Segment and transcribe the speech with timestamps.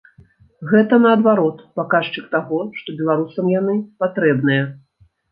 [0.69, 4.63] Гэта, наадварот, паказчык таго, што беларусам яны патрэбныя.